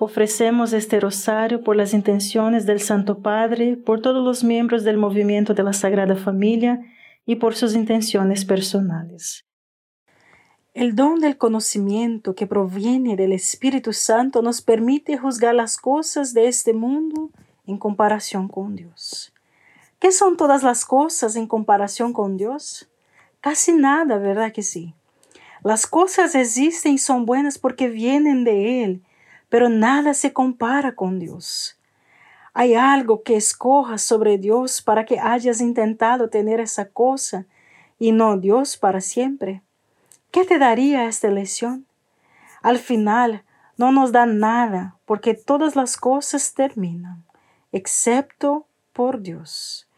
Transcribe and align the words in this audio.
Ofrecemos 0.00 0.72
este 0.72 0.98
rosario 0.98 1.62
por 1.62 1.76
las 1.76 1.94
intenciones 1.94 2.66
del 2.66 2.80
Santo 2.80 3.18
Padre, 3.18 3.76
por 3.76 4.02
todos 4.02 4.24
los 4.24 4.42
miembros 4.42 4.82
del 4.82 4.96
movimiento 4.96 5.54
de 5.54 5.62
la 5.62 5.72
Sagrada 5.72 6.16
Familia 6.16 6.80
y 7.26 7.36
por 7.36 7.54
sus 7.54 7.74
intenciones 7.74 8.44
personales. 8.44 9.44
El 10.74 10.96
don 10.96 11.20
del 11.20 11.38
conocimiento 11.38 12.34
que 12.34 12.48
proviene 12.48 13.14
del 13.14 13.32
Espíritu 13.32 13.92
Santo 13.92 14.42
nos 14.42 14.60
permite 14.60 15.16
juzgar 15.16 15.54
las 15.54 15.76
cosas 15.76 16.34
de 16.34 16.48
este 16.48 16.72
mundo 16.72 17.30
en 17.64 17.78
comparación 17.78 18.48
con 18.48 18.74
Dios. 18.74 19.32
¿Qué 20.00 20.10
son 20.10 20.36
todas 20.36 20.64
las 20.64 20.84
cosas 20.84 21.36
en 21.36 21.46
comparación 21.46 22.12
con 22.12 22.36
Dios? 22.36 22.88
Casi 23.40 23.72
nada, 23.72 24.18
¿verdad 24.18 24.52
que 24.52 24.64
sí? 24.64 24.94
Las 25.62 25.86
cosas 25.86 26.34
existen 26.34 26.94
y 26.94 26.98
son 26.98 27.24
buenas 27.24 27.58
porque 27.58 27.88
vienen 27.88 28.42
de 28.42 28.82
Él 28.82 29.02
pero 29.48 29.68
nada 29.68 30.14
se 30.14 30.32
compara 30.32 30.94
con 30.94 31.18
Dios. 31.18 31.78
¿Hay 32.52 32.74
algo 32.74 33.22
que 33.22 33.36
escojas 33.36 34.02
sobre 34.02 34.38
Dios 34.38 34.80
para 34.80 35.04
que 35.04 35.18
hayas 35.18 35.60
intentado 35.60 36.30
tener 36.30 36.60
esa 36.60 36.88
cosa 36.88 37.46
y 37.98 38.12
no 38.12 38.36
Dios 38.36 38.76
para 38.76 39.00
siempre? 39.00 39.62
¿Qué 40.30 40.44
te 40.44 40.58
daría 40.58 41.06
esta 41.06 41.28
elección? 41.28 41.86
Al 42.62 42.78
final, 42.78 43.44
no 43.76 43.92
nos 43.92 44.12
da 44.12 44.26
nada 44.26 44.96
porque 45.04 45.34
todas 45.34 45.74
las 45.74 45.96
cosas 45.96 46.54
terminan, 46.54 47.24
excepto 47.72 48.66
por 48.92 49.20
Dios. 49.20 49.88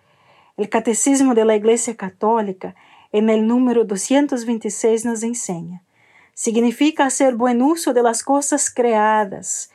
El 0.57 0.71
Catecismo 0.71 1.35
de 1.35 1.45
la 1.45 1.57
Iglesia 1.57 1.97
Católica, 1.97 2.75
en 3.13 3.29
el 3.29 3.47
número 3.47 3.85
226, 3.85 5.05
nos 5.05 5.23
enseña 5.23 5.83
significa 6.37 7.07
hacer 7.07 7.35
buen 7.35 7.63
uso 7.63 7.95
de 7.95 8.03
las 8.03 8.23
cosas 8.23 8.71
creadas. 8.71 9.71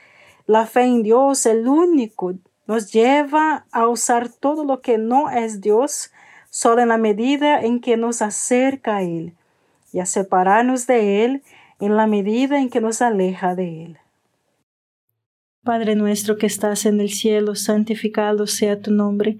La 0.45 0.67
fe 0.67 0.84
en 0.84 1.02
Dios, 1.02 1.48
el 1.48 1.67
único, 1.67 2.36
nos 2.67 2.94
lleva 2.94 3.66
a 3.72 3.88
usar 3.88 4.30
todo 4.30 4.64
lo 4.64 4.80
que 4.80 5.00
no 5.00 5.32
es 5.32 5.59
Dios 5.59 6.12
solo 6.52 6.84
en 6.84 6.89
la 6.89 6.98
medida 6.98 7.62
en 7.62 7.82
que 7.82 7.98
nos 7.98 8.22
acerca 8.22 8.98
a 8.98 9.02
Él 9.02 9.34
y 9.92 10.00
a 10.00 10.06
separarnos 10.06 10.86
de 10.86 11.26
Él 11.26 11.44
en 11.80 11.98
la 11.98 12.06
medida 12.06 12.59
en 12.59 12.70
que 12.70 12.80
nos 12.80 13.02
aleja 13.02 13.56
de 13.56 13.84
Él. 13.84 13.98
Padre 15.64 15.95
nuestro 15.95 16.38
que 16.38 16.45
estás 16.45 16.86
en 16.86 17.02
el 17.02 17.09
cielo, 17.09 17.56
santificado 17.56 18.45
sea 18.45 18.80
tu 18.82 18.92
nombre 18.92 19.39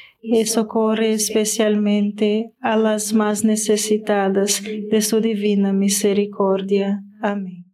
y 0.21 0.45
socorre 0.45 1.13
especialmente 1.13 2.53
a 2.61 2.77
las 2.77 3.13
más 3.13 3.43
necesitadas 3.43 4.61
de 4.63 5.01
su 5.01 5.19
divina 5.19 5.73
misericordia. 5.73 7.03
Amén. 7.21 7.65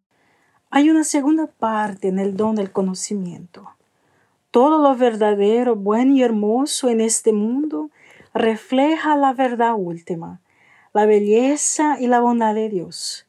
Hay 0.70 0.90
una 0.90 1.04
segunda 1.04 1.48
parte 1.48 2.08
en 2.08 2.20
el 2.20 2.38
don 2.38 2.56
del 2.56 2.72
conocimiento. 2.72 3.70
Todo 4.52 4.82
lo 4.82 4.96
verdadero, 4.96 5.76
bueno 5.76 6.16
y 6.16 6.24
hermoso 6.24 6.90
en 6.90 7.02
este 7.02 7.34
mundo 7.34 7.90
refleja 8.34 9.16
la 9.18 9.34
verdad 9.34 9.76
última, 9.78 10.42
la 10.94 11.06
belleza 11.06 11.98
y 12.00 12.08
la 12.08 12.22
bondad 12.22 12.56
de 12.56 12.70
Dios. 12.70 13.26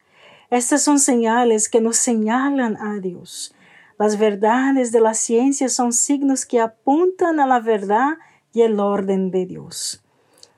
Estas 0.51 0.83
son 0.83 0.99
señales 0.99 1.69
que 1.69 1.81
nos 1.81 1.97
señalan 1.97 2.77
a 2.77 3.01
Dios. 3.01 3.55
Las 3.99 4.19
verdades 4.19 4.93
de 4.93 5.01
la 5.01 5.15
ciencia 5.15 5.69
son 5.69 5.93
signos 5.93 6.47
que 6.47 6.61
apuntan 6.61 7.41
a 7.41 7.47
la 7.47 7.61
verdad 7.61 8.17
y 8.53 8.63
el 8.63 8.81
orden 8.81 9.31
de 9.31 9.47
Dios. 9.47 10.03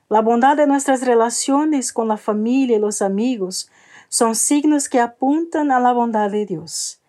La 0.08 0.20
bondad 0.20 0.56
de 0.56 0.66
nuestras 0.66 1.06
relaciones 1.06 1.92
con 1.92 2.08
la 2.08 2.16
familia 2.16 2.76
y 2.76 2.80
los 2.80 3.02
amigos 3.02 3.70
son 4.08 4.34
signos 4.34 4.88
que 4.88 5.00
apuntan 5.00 5.70
a 5.70 5.78
la 5.80 5.92
bondad 5.92 6.30
de 6.30 6.46
Dios. 6.46 7.00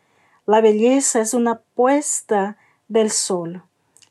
La 0.45 0.61
belleza 0.61 1.21
es 1.21 1.33
una 1.33 1.61
puesta 1.75 2.57
del 2.87 3.09
sol, 3.09 3.63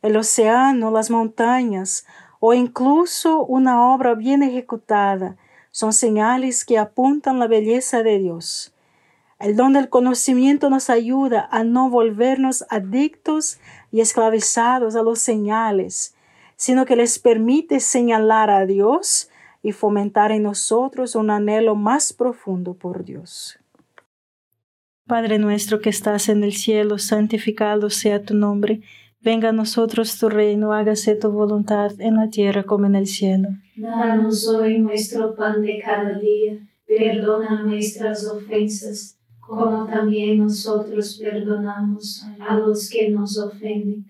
el 0.03 0.17
océano, 0.17 0.91
las 0.91 1.11
montañas 1.11 2.07
o 2.41 2.55
incluso 2.55 3.45
una 3.45 3.93
obra 3.93 4.15
bien 4.15 4.43
ejecutada 4.43 5.37
son 5.71 5.93
señales 5.93 6.65
que 6.65 6.79
apuntan 6.79 7.39
la 7.39 7.47
belleza 7.47 8.03
de 8.03 8.19
Dios. 8.19 8.75
El 9.39 9.57
don 9.57 9.75
del 9.75 9.89
conocimiento 9.89 10.69
nos 10.69 10.91
ayuda 10.91 11.49
a 11.51 11.65
no 11.65 11.91
volvernos 11.91 12.65
adictos 12.71 13.59
y 13.93 14.01
esclavizados 14.01 14.97
a 14.97 15.03
los 15.03 15.19
señales, 15.19 16.15
sino 16.61 16.85
que 16.85 16.95
les 16.95 17.19
permite 17.19 17.81
señalar 17.81 18.51
a 18.51 18.67
Dios 18.67 19.31
y 19.63 19.73
fomentar 19.73 20.31
en 20.31 20.43
nosotros 20.43 21.15
un 21.15 21.31
anhelo 21.31 21.75
más 21.75 22.13
profundo 22.13 22.75
por 22.75 23.03
Dios. 23.03 23.59
Padre 25.07 25.39
nuestro 25.39 25.81
que 25.81 25.89
estás 25.89 26.29
en 26.29 26.45
el 26.45 26.53
cielo, 26.53 26.99
santificado 26.99 27.89
sea 27.89 28.23
tu 28.23 28.35
nombre, 28.35 28.83
venga 29.23 29.49
a 29.49 29.53
nosotros 29.53 30.19
tu 30.19 30.29
reino, 30.29 30.75
hágase 30.75 31.15
tu 31.15 31.31
voluntad 31.31 31.99
en 31.99 32.17
la 32.17 32.29
tierra 32.29 32.65
como 32.65 32.85
en 32.85 32.95
el 32.95 33.07
cielo. 33.07 33.49
Danos 33.77 34.47
hoy 34.47 34.81
nuestro 34.81 35.35
pan 35.35 35.63
de 35.63 35.81
cada 35.83 36.19
día, 36.19 36.59
perdona 36.87 37.63
nuestras 37.63 38.27
ofensas, 38.27 39.19
como 39.39 39.87
también 39.87 40.41
nosotros 40.41 41.19
perdonamos 41.19 42.23
a 42.39 42.59
los 42.59 42.91
que 42.91 43.09
nos 43.09 43.39
ofenden 43.39 44.10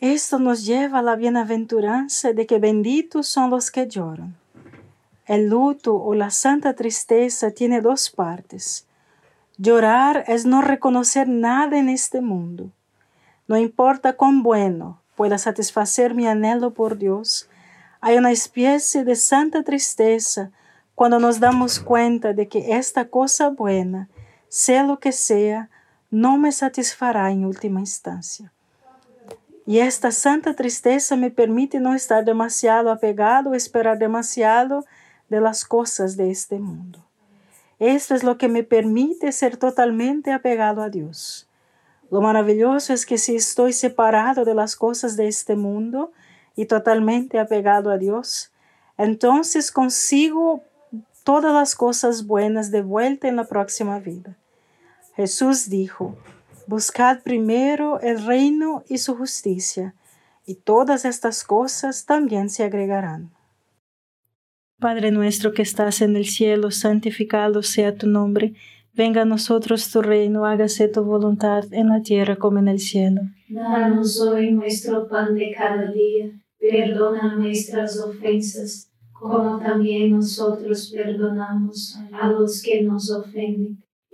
Esto 0.00 0.38
nos 0.38 0.66
lleva 0.66 0.98
a 0.98 1.02
la 1.02 1.16
bienaventuranza 1.16 2.34
de 2.34 2.46
que 2.46 2.58
benditos 2.58 3.28
son 3.28 3.48
los 3.48 3.70
que 3.70 3.88
lloran. 3.88 4.36
El 5.24 5.48
luto 5.48 5.96
o 5.96 6.14
la 6.14 6.30
santa 6.30 6.74
tristeza 6.74 7.50
tiene 7.50 7.80
dos 7.80 8.10
partes. 8.10 8.86
Llorar 9.56 10.24
es 10.26 10.44
no 10.44 10.60
reconocer 10.60 11.28
nada 11.28 11.78
en 11.78 11.88
este 11.88 12.20
mundo. 12.20 12.70
No 13.48 13.56
importa 13.56 14.12
cuán 14.12 14.42
bueno 14.42 15.00
pueda 15.14 15.38
satisfacer 15.38 16.14
mi 16.14 16.26
anhelo 16.26 16.74
por 16.74 16.98
Dios, 16.98 17.48
hay 18.02 18.18
una 18.18 18.32
especie 18.32 19.02
de 19.02 19.16
santa 19.16 19.62
tristeza 19.62 20.50
cuando 20.94 21.18
nos 21.18 21.40
damos 21.40 21.80
cuenta 21.80 22.34
de 22.34 22.48
que 22.48 22.76
esta 22.76 23.08
cosa 23.08 23.48
buena, 23.48 24.10
sea 24.48 24.82
lo 24.82 25.00
que 25.00 25.12
sea, 25.12 25.70
no 26.10 26.36
me 26.36 26.52
satisfará 26.52 27.30
en 27.30 27.46
última 27.46 27.80
instancia. 27.80 28.52
Y 29.66 29.80
esta 29.80 30.12
santa 30.12 30.54
tristeza 30.54 31.16
me 31.16 31.30
permite 31.30 31.80
no 31.80 31.94
estar 31.94 32.24
demasiado 32.24 32.90
apegado 32.90 33.50
o 33.50 33.54
esperar 33.54 33.98
demasiado 33.98 34.84
de 35.28 35.40
las 35.40 35.64
cosas 35.64 36.16
de 36.16 36.30
este 36.30 36.60
mundo. 36.60 37.04
Esto 37.80 38.14
es 38.14 38.22
lo 38.22 38.38
que 38.38 38.48
me 38.48 38.62
permite 38.62 39.32
ser 39.32 39.56
totalmente 39.56 40.32
apegado 40.32 40.82
a 40.82 40.88
Dios. 40.88 41.48
Lo 42.10 42.20
maravilloso 42.20 42.92
es 42.92 43.04
que 43.04 43.18
si 43.18 43.34
estoy 43.34 43.72
separado 43.72 44.44
de 44.44 44.54
las 44.54 44.76
cosas 44.76 45.16
de 45.16 45.26
este 45.26 45.56
mundo 45.56 46.12
y 46.54 46.66
totalmente 46.66 47.40
apegado 47.40 47.90
a 47.90 47.98
Dios, 47.98 48.52
entonces 48.96 49.72
consigo 49.72 50.62
todas 51.24 51.52
las 51.52 51.74
cosas 51.74 52.26
buenas 52.26 52.70
de 52.70 52.82
vuelta 52.82 53.26
en 53.26 53.34
la 53.34 53.44
próxima 53.44 53.98
vida. 53.98 54.36
Jesús 55.16 55.68
dijo, 55.68 56.14
Buscad 56.66 57.22
primero 57.22 58.00
el 58.00 58.24
reino 58.26 58.82
y 58.88 58.98
su 58.98 59.16
justicia, 59.16 59.94
y 60.44 60.56
todas 60.56 61.04
estas 61.04 61.44
cosas 61.44 62.06
también 62.06 62.50
se 62.50 62.64
agregarán. 62.64 63.30
Padre 64.78 65.10
nuestro 65.10 65.52
que 65.52 65.62
estás 65.62 66.02
en 66.02 66.16
el 66.16 66.26
cielo, 66.26 66.70
santificado 66.70 67.62
sea 67.62 67.96
tu 67.96 68.06
nombre. 68.06 68.54
Venga 68.92 69.22
a 69.22 69.24
nosotros 69.24 69.90
tu 69.90 70.02
reino, 70.02 70.44
hágase 70.44 70.88
tu 70.88 71.02
voluntad 71.02 71.64
en 71.72 71.88
la 71.88 72.02
tierra 72.02 72.36
como 72.36 72.58
en 72.58 72.68
el 72.68 72.80
cielo. 72.80 73.22
Danos 73.48 74.20
hoy 74.20 74.52
nuestro 74.52 75.08
pan 75.08 75.34
de 75.34 75.54
cada 75.56 75.90
día, 75.90 76.30
perdona 76.58 77.36
nuestras 77.36 77.98
ofensas 78.00 78.90
como 79.18 79.58
también 79.58 80.10
nosotros 80.10 80.92
perdonamos 80.94 81.98
a 82.12 82.28
los 82.28 82.62
que 82.62 82.82
nos 82.82 83.10
ofenden, 83.10 83.82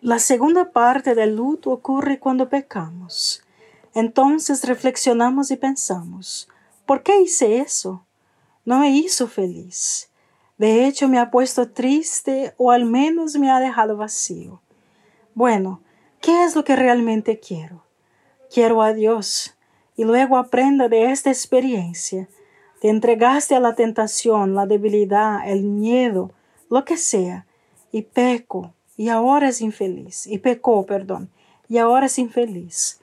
La 0.00 0.20
segunda 0.20 0.70
parte 0.70 1.16
del 1.16 1.34
luto 1.34 1.70
ocurre 1.70 2.20
cuando 2.20 2.48
pecamos. 2.48 3.42
Entonces 3.94 4.62
reflexionamos 4.62 5.50
y 5.50 5.56
pensamos, 5.56 6.48
¿por 6.86 7.02
qué 7.02 7.20
hice 7.20 7.58
eso? 7.58 8.06
No 8.64 8.78
me 8.78 8.90
hizo 8.90 9.26
feliz. 9.26 10.08
De 10.56 10.86
hecho, 10.86 11.08
me 11.08 11.18
ha 11.18 11.32
puesto 11.32 11.70
triste 11.70 12.54
o 12.58 12.70
al 12.70 12.84
menos 12.84 13.34
me 13.36 13.50
ha 13.50 13.58
dejado 13.58 13.96
vacío. 13.96 14.62
Bueno, 15.34 15.80
¿qué 16.20 16.44
es 16.44 16.54
lo 16.54 16.62
que 16.62 16.76
realmente 16.76 17.40
quiero? 17.40 17.82
Quiero 18.54 18.82
a 18.82 18.92
Dios 18.92 19.56
y 19.96 20.04
luego 20.04 20.36
aprenda 20.36 20.88
de 20.88 21.10
esta 21.10 21.30
experiencia. 21.30 22.28
Te 22.80 22.88
entregaste 22.88 23.56
a 23.56 23.60
la 23.60 23.74
tentación, 23.74 24.54
la 24.54 24.66
debilidad, 24.66 25.40
el 25.44 25.64
miedo, 25.64 26.30
lo 26.70 26.84
que 26.84 26.96
sea, 26.96 27.46
y 27.90 28.02
peco, 28.02 28.74
y 28.98 29.08
ahora 29.08 29.48
es 29.48 29.62
infeliz, 29.62 30.26
y 30.26 30.38
pecó, 30.38 30.84
perdón, 30.84 31.30
y 31.68 31.78
ahora 31.78 32.06
es 32.06 32.18
infeliz. 32.18 33.00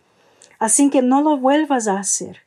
Así 0.60 0.90
que 0.90 1.02
no 1.02 1.22
lo 1.22 1.38
vuelvas 1.38 1.88
a 1.88 1.98
hacer. 1.98 2.42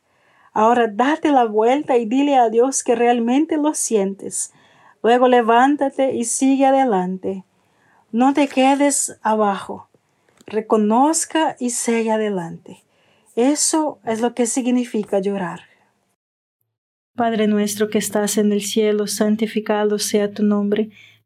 Ahora 0.53 0.87
date 0.87 1.31
la 1.31 1.45
vuelta 1.45 1.97
y 1.97 2.05
dile 2.05 2.37
a 2.37 2.49
Dios 2.49 2.83
que 2.83 2.95
realmente 2.95 3.57
lo 3.57 3.73
sientes. 3.73 4.53
Luego 5.01 5.27
levántate 5.27 6.15
y 6.15 6.25
sigue 6.25 6.67
adelante. 6.67 7.43
No 8.11 8.33
te 8.33 8.47
quedes 8.47 9.17
abajo. 9.23 9.89
Reconozca 10.45 11.55
y 11.59 11.71
sigue 11.71 12.11
adelante. 12.11 12.83
Eso 13.35 13.99
es 14.05 14.21
lo 14.21 14.35
que 14.35 14.45
significa 14.45 15.19
llorar. 15.19 15.61
Padre 17.15 17.47
nuestro 17.47 17.89
que 17.89 17.97
estás 17.97 18.37
en 18.37 18.51
el 18.51 18.61
cielo, 18.61 19.07
santificado 19.07 19.97
sea 19.97 20.31
tu 20.31 20.43
nombre. 20.43 20.89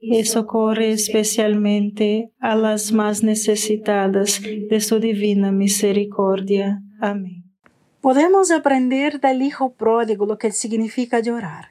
y 0.00 0.24
socorre 0.24 0.92
especialmente 0.92 2.32
a 2.40 2.54
las 2.54 2.92
más 2.92 3.22
necesitadas 3.22 4.40
de 4.42 4.80
su 4.80 5.00
divina 5.00 5.52
misericordia. 5.52 6.82
Amén. 7.00 7.44
Podemos 8.00 8.50
aprender 8.50 9.20
del 9.20 9.42
hijo 9.42 9.72
pródigo 9.72 10.26
lo 10.26 10.38
que 10.38 10.52
significa 10.52 11.20
llorar. 11.20 11.70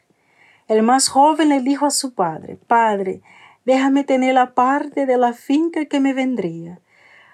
El 0.67 0.83
más 0.83 1.07
joven 1.07 1.49
le 1.49 1.61
dijo 1.61 1.85
a 1.85 1.91
su 1.91 2.13
padre, 2.13 2.57
Padre, 2.67 3.21
déjame 3.65 4.03
tener 4.03 4.33
la 4.33 4.53
parte 4.53 5.05
de 5.05 5.17
la 5.17 5.33
finca 5.33 5.85
que 5.85 5.99
me 5.99 6.13
vendría. 6.13 6.81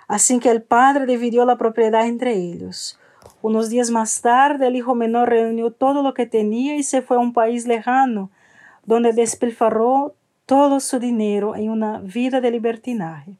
Así 0.07 0.39
que 0.39 0.51
el 0.51 0.61
padre 0.61 1.05
dividió 1.05 1.45
la 1.45 1.57
propiedad 1.57 2.05
entre 2.05 2.33
ellos. 2.33 2.99
Unos 3.41 3.69
días 3.69 3.89
más 3.89 4.21
tarde, 4.21 4.67
el 4.67 4.75
hijo 4.75 4.93
menor 4.93 5.29
reunió 5.29 5.71
todo 5.71 6.03
lo 6.03 6.13
que 6.13 6.25
tenía 6.25 6.75
y 6.75 6.83
se 6.83 7.01
fue 7.01 7.17
a 7.17 7.21
un 7.21 7.33
país 7.33 7.65
lejano, 7.65 8.29
donde 8.85 9.13
despilfarró 9.13 10.15
todo 10.51 10.81
su 10.81 10.99
dinero 10.99 11.55
en 11.55 11.69
una 11.69 11.99
vida 11.99 12.41
de 12.41 12.51
libertinaje. 12.51 13.37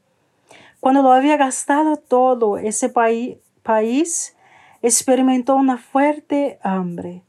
Cuando 0.79 1.01
lo 1.01 1.11
había 1.11 1.35
gastado 1.35 1.97
todo, 1.97 2.57
ese 2.57 2.87
país, 2.87 4.37
experimentó 4.81 5.57
una 5.57 5.77
fuerte 5.77 6.57
hambre 6.63 7.21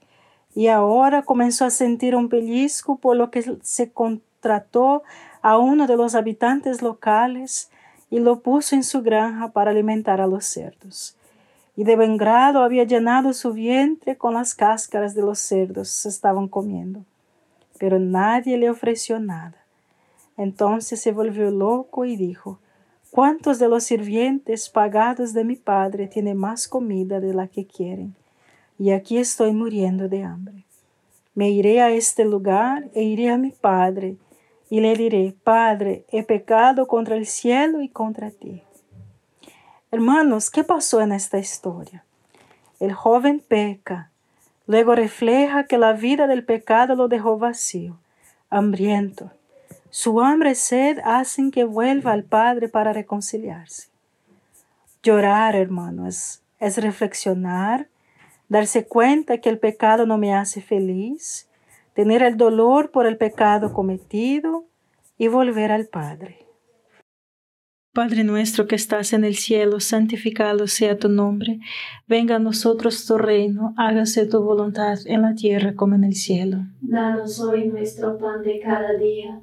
y 0.54 0.68
ahora 0.68 1.22
comenzó 1.22 1.64
a 1.64 1.70
sentir 1.70 2.14
un 2.14 2.28
pellizco 2.28 2.98
por 2.98 3.16
lo 3.16 3.32
que 3.32 3.56
se 3.62 3.90
contrató 3.90 5.02
a 5.42 5.58
uno 5.58 5.88
de 5.88 5.96
los 5.96 6.14
habitantes 6.14 6.80
locales 6.80 7.68
y 8.08 8.20
lo 8.20 8.38
puso 8.38 8.76
en 8.76 8.84
su 8.84 9.02
granja 9.02 9.48
para 9.50 9.72
alimentar 9.72 10.20
a 10.20 10.28
los 10.28 10.46
cerdos. 10.46 11.16
Y 11.74 11.82
de 11.82 11.96
buen 11.96 12.18
grado 12.18 12.62
había 12.62 12.84
llenado 12.84 13.32
su 13.32 13.52
vientre 13.52 14.16
con 14.16 14.34
las 14.34 14.54
cáscaras 14.54 15.16
de 15.16 15.22
los 15.22 15.40
cerdos 15.40 15.88
se 15.88 16.08
estaban 16.08 16.46
comiendo. 16.46 17.04
Pero 17.80 17.98
nadie 17.98 18.56
le 18.58 18.70
ofreció 18.70 19.18
nada. 19.18 19.61
Entonces 20.36 21.00
se 21.00 21.12
volvió 21.12 21.50
loco 21.50 22.04
y 22.04 22.16
dijo, 22.16 22.58
¿Cuántos 23.12 23.58
de 23.58 23.68
los 23.68 23.84
sirvientes 23.84 24.70
pagados 24.70 25.34
de 25.34 25.44
mi 25.44 25.56
padre 25.56 26.06
tienen 26.06 26.38
más 26.38 26.66
comida 26.66 27.20
de 27.20 27.34
la 27.34 27.46
que 27.46 27.66
quieren? 27.66 28.14
Y 28.78 28.92
aquí 28.92 29.18
estoy 29.18 29.52
muriendo 29.52 30.08
de 30.08 30.22
hambre. 30.22 30.64
Me 31.34 31.50
iré 31.50 31.82
a 31.82 31.90
este 31.90 32.24
lugar 32.24 32.88
e 32.94 33.02
iré 33.02 33.28
a 33.28 33.36
mi 33.36 33.50
padre 33.50 34.16
y 34.70 34.80
le 34.80 34.96
diré, 34.96 35.34
Padre, 35.44 36.06
he 36.08 36.22
pecado 36.22 36.86
contra 36.86 37.16
el 37.16 37.26
cielo 37.26 37.82
y 37.82 37.90
contra 37.90 38.30
ti. 38.30 38.62
Hermanos, 39.90 40.48
¿qué 40.48 40.64
pasó 40.64 41.02
en 41.02 41.12
esta 41.12 41.38
historia? 41.38 42.06
El 42.80 42.94
joven 42.94 43.44
peca, 43.46 44.10
luego 44.66 44.94
refleja 44.94 45.66
que 45.66 45.76
la 45.76 45.92
vida 45.92 46.26
del 46.26 46.46
pecado 46.46 46.94
lo 46.94 47.08
dejó 47.08 47.36
vacío, 47.36 47.98
hambriento. 48.48 49.30
Su 49.94 50.22
hambre 50.22 50.52
y 50.52 50.54
sed 50.54 51.00
hacen 51.04 51.50
que 51.50 51.64
vuelva 51.64 52.12
al 52.12 52.24
Padre 52.24 52.70
para 52.70 52.94
reconciliarse. 52.94 53.90
Llorar, 55.02 55.54
hermanos, 55.54 56.40
es 56.60 56.78
reflexionar, 56.78 57.88
darse 58.48 58.86
cuenta 58.86 59.36
que 59.36 59.50
el 59.50 59.58
pecado 59.58 60.06
no 60.06 60.16
me 60.16 60.32
hace 60.32 60.62
feliz, 60.62 61.46
tener 61.92 62.22
el 62.22 62.38
dolor 62.38 62.90
por 62.90 63.06
el 63.06 63.18
pecado 63.18 63.74
cometido 63.74 64.64
y 65.18 65.28
volver 65.28 65.70
al 65.70 65.88
Padre. 65.88 66.46
Padre 67.92 68.24
nuestro 68.24 68.66
que 68.66 68.76
estás 68.76 69.12
en 69.12 69.24
el 69.24 69.34
cielo, 69.34 69.78
santificado 69.78 70.68
sea 70.68 70.96
tu 70.96 71.10
nombre, 71.10 71.60
venga 72.08 72.36
a 72.36 72.38
nosotros 72.38 73.04
tu 73.04 73.18
reino, 73.18 73.74
hágase 73.76 74.24
tu 74.24 74.42
voluntad 74.42 75.00
en 75.04 75.20
la 75.20 75.34
tierra 75.34 75.74
como 75.74 75.96
en 75.96 76.04
el 76.04 76.14
cielo. 76.14 76.64
Danos 76.80 77.38
hoy 77.40 77.68
nuestro 77.68 78.16
pan 78.16 78.40
de 78.42 78.58
cada 78.60 78.94
día, 78.96 79.42